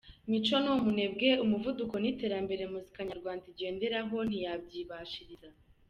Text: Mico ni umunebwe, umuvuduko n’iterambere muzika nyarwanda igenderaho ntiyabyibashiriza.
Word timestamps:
Mico 0.29 0.55
ni 0.63 0.69
umunebwe, 0.75 1.27
umuvuduko 1.43 1.95
n’iterambere 1.99 2.63
muzika 2.73 2.99
nyarwanda 3.09 3.43
igenderaho 3.51 4.15
ntiyabyibashiriza. 4.29 5.49